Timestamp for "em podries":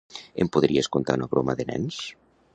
0.45-0.89